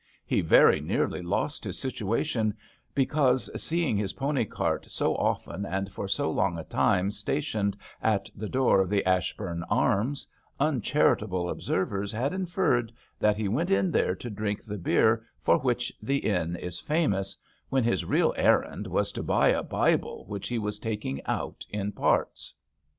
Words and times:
He 0.25 0.41
very 0.41 0.81
nearly 0.81 1.21
lost 1.21 1.63
his 1.63 1.77
situation 1.77 2.57
because, 2.95 3.51
seeing 3.61 3.97
his 3.97 4.13
pony 4.13 4.45
cart 4.45 4.85
so 4.87 5.13
often 5.13 5.63
and 5.63 5.91
for 5.91 6.07
so 6.07 6.31
long 6.31 6.57
a 6.57 6.63
time 6.63 7.11
stationed 7.11 7.77
at 8.01 8.27
the 8.35 8.49
door 8.49 8.81
of 8.81 8.89
the" 8.89 9.05
Ashbourn 9.07 9.61
Arms," 9.69 10.25
uncharitable 10.59 11.47
observers 11.51 12.11
had 12.11 12.33
inferred 12.33 12.91
that 13.19 13.37
he 13.37 13.47
went 13.47 13.69
in 13.69 13.91
there 13.91 14.15
to 14.15 14.31
drink 14.31 14.65
the 14.65 14.79
beer 14.79 15.23
for 15.39 15.59
which 15.59 15.93
the 16.01 16.17
inn 16.25 16.55
is 16.55 16.79
famous, 16.79 17.37
when 17.69 17.83
his 17.83 18.03
real 18.03 18.33
errand 18.37 18.87
was 18.87 19.11
to 19.11 19.21
buy 19.21 19.49
a 19.49 19.61
Bible 19.61 20.25
which 20.27 20.47
he 20.47 20.57
was 20.57 20.79
taking 20.79 21.23
out 21.27 21.63
in 21.69 21.91
parts. 21.91 22.55